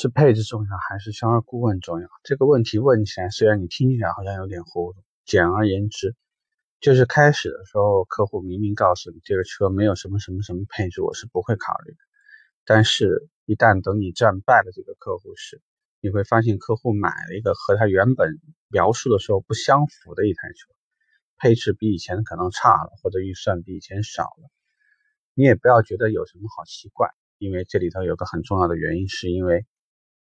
[0.00, 2.08] 是配置重要还是销售顾问重要？
[2.22, 5.02] 这个问题问起来，虽然你听起来好像有点糊涂。
[5.26, 6.16] 简而言之，
[6.80, 11.98] 就是开始的时候，客户明明告诉你这个车没有什么什么什么配置，我是不会考虑的。
[12.64, 15.60] 但是，一旦等你战败了这个客户时，
[16.00, 20.72] 你会发现客户买了一个和他原本描述的时候不相符的一台车，
[21.36, 24.48] 配置比以前可能差了，或者预算比以前少了。
[25.34, 29.66] 你也不要觉得有什么好奇怪，因为这里头有个很重要的原因，是因为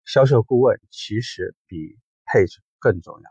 [0.07, 3.29] 销售顾问其实比配置更重要。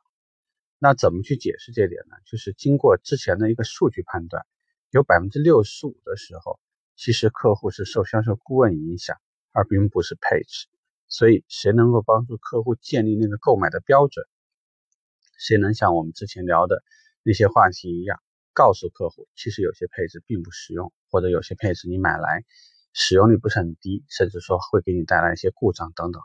[0.78, 2.16] 那怎么去解释这点呢？
[2.26, 4.44] 就是经过之前的一个数据判断，
[4.90, 6.60] 有百分之六十五的时候，
[6.94, 9.16] 其实客户是受销售顾问影响，
[9.52, 10.68] 而并不是配置。
[11.08, 14.26] 所以，谁能够帮助客户建立那个购买的标准？
[15.38, 16.84] 谁能像我们之前聊的
[17.22, 18.20] 那些话题一样，
[18.52, 22.44] 告诉客户，其实有些配置并不实用，或者有些配置你买来
[22.92, 26.20] 使用率不是很低，甚至说会给你带来一些故障等等。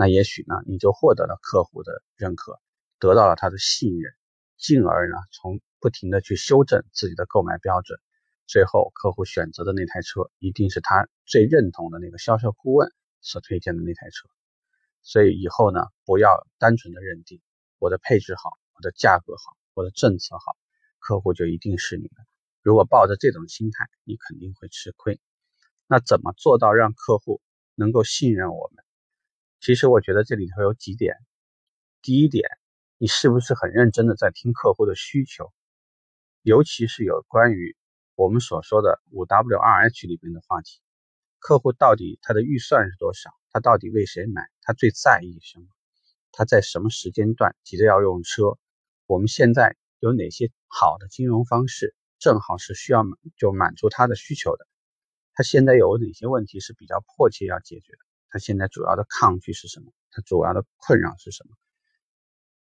[0.00, 2.58] 那也许呢，你就获得了客户的认可。
[2.98, 4.14] 得到了他的信任，
[4.56, 8.00] 进而呢，从不停的去修正自己的购买标准，
[8.46, 14.26] 最后客户选择的那台车一定是他最认同的那个销售顾问所推荐的那台车。
[15.02, 17.38] 所以以后呢，不要单纯的认定
[17.78, 20.56] 我的配置好，我的价格好，我的政策好，
[20.98, 22.14] 客户就一定是你的。
[22.62, 25.20] 如果抱着这种心态，你肯定会吃亏。
[25.86, 27.42] 那怎么做到让客户
[27.74, 28.82] 能够信任我们？
[29.60, 31.16] 其实我觉得这里头有几点，
[32.00, 32.48] 第一点。
[32.96, 35.52] 你是不是很认真的在听客户的需求，
[36.42, 37.74] 尤其是有关于
[38.14, 40.80] 我们所说的五 W 二 H 里面的话题？
[41.38, 43.30] 客户到底他的预算是多少？
[43.50, 44.42] 他到底为谁买？
[44.60, 45.66] 他最在意什么？
[46.30, 48.58] 他在什么时间段急着要用车？
[49.06, 54.66] 我们现在有哪些好的金融方式，正好是需要满就满足他的需求的？
[55.32, 57.98] 他现在有哪些问题是比较迫切要解决的？
[58.30, 59.92] 他现在主要的抗拒是什么？
[60.10, 61.56] 他主要的困扰是什么？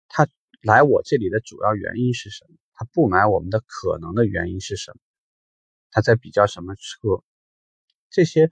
[0.07, 0.27] 他
[0.61, 2.57] 来我这里的主要原因是什么？
[2.73, 4.99] 他不买我们的可能的原因是什么？
[5.91, 7.23] 他在比较什么车？
[8.09, 8.49] 这些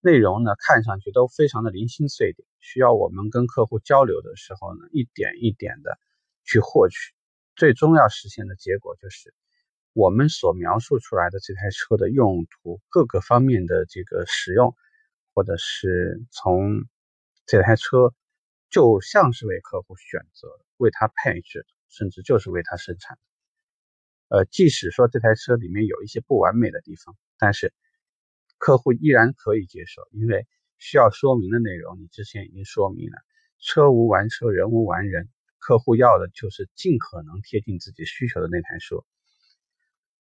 [0.00, 5.98] 内容呢，看上去都非常的零星碎点，需要我们跟客户交流的时候呢，一点一点的
[6.44, 7.12] 去获取。
[7.56, 9.34] 最终要实现的结果就是，
[9.92, 14.74] 我们所描述出来的这台车的用途各个方面的这个使用，
[15.34, 16.84] 或者是从
[17.46, 18.14] 这台车。
[18.72, 20.46] 就像是为客户选择、
[20.76, 23.18] 为他配置，甚至就是为他生产
[24.28, 24.36] 的。
[24.36, 27.74] 呃，即使说这台车里面有一些不完美的地方，但是
[28.58, 30.46] 客户依然可以接受，因为
[30.78, 33.16] 需要说明的内容你之前已经说明了。
[33.58, 39.04] 车无完车，人无完人，客户要的就是尽可能贴近自己需求的那台车。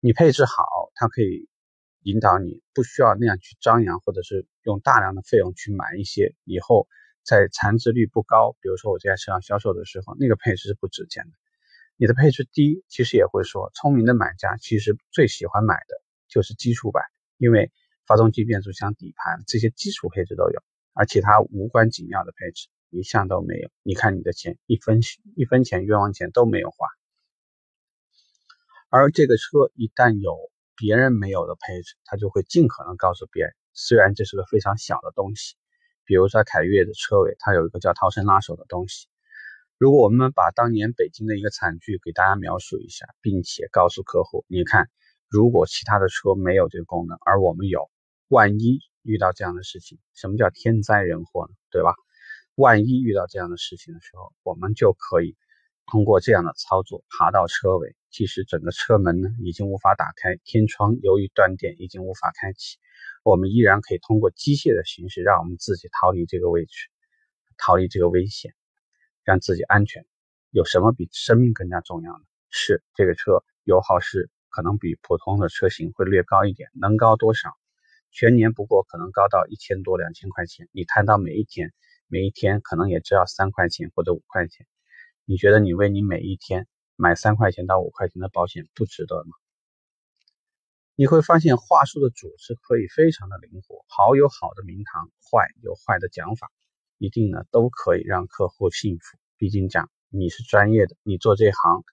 [0.02, 1.50] 你配置好，它可以
[2.06, 6.88] 引导你，不需要那样去张扬，或者是用大量的费用去买一些以后。
[7.28, 11.32] 在残值率不高，比如说我在市场销售的时候，那个配置是不值钱的。
[11.98, 17.04] 你的配置低，其实也会说，聪明的买家其实最喜欢买的就是基础版，
[17.38, 17.72] 因为
[18.06, 20.62] 发动机、变速箱、底盘这些基础配置都有，
[20.94, 23.72] 而其他无关紧要的配置一项都没有。
[23.82, 25.00] 你看你的钱一分
[25.36, 26.88] 一分钱冤枉钱都没有花。
[28.90, 30.38] 而这个车一旦有
[30.76, 35.56] 别人没有的配置，他就会尽可能告诉别人，虽然这是个非常小的东西。
[36.06, 39.08] 比如说凯越的车尾，它有一个叫逃生拉手的东西。
[39.78, 44.88] 如果我们把当年北京的一个惨剧给大家描述一下，并且告诉客户，你看，
[45.28, 47.90] 如果其他的车没有这个功能，而我们有，
[48.28, 51.54] 万一遇到这样的事情，什么叫天灾人祸呢？
[51.72, 51.96] 对吧？
[52.56, 55.36] 万一遇到这样的事情的时候，我们就可以
[55.88, 62.78] 通过这样的操作爬到车尾，即使整个车门呢已经无法打开，天窗由于断电已经无法开启。
[63.24, 66.88] 我们依然可以通过机械的形式，让我们自己逃离这个位置，
[67.58, 68.54] 逃离这个危险，
[69.24, 70.06] 让自己安全。
[70.52, 72.24] 有什么比生命更加重要呢？
[72.50, 77.50] 是这个车油耗是可能比普通的车型会略高一点，能高多少？
[78.12, 80.70] 全年不过可能高到一千多两千块钱。
[80.72, 81.74] 你摊到每一天，
[82.08, 84.66] 每一天可能也只要三块钱或者五块钱。
[85.26, 89.36] 你觉得你为你每一天买三块钱到五块钱的保险不值得吗？
[90.96, 96.52] 你会发现话术的组织可以非常的灵活，好有好的名堂，坏有坏的讲法，
[97.00, 99.18] 一定呢都可以让客户信服。
[99.36, 101.84] 毕竟讲你是专业的，你做这行，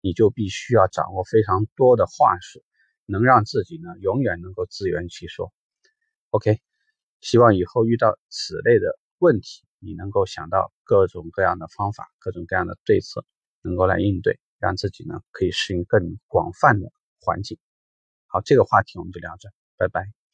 [0.00, 2.62] 你就必须要掌握非常多的话术，
[3.04, 5.52] 能让自己呢永远能够自圆其说。
[6.30, 6.60] OK，
[7.20, 13.24] 希望以后遇到此类的问题，你能够想到各种各样的方法，各种各样的对策，
[13.62, 16.90] 能够来应对，让自己呢可以适应更广泛的
[17.20, 17.58] 环境。
[18.26, 20.25] 好，这个话题我们就聊这，拜拜。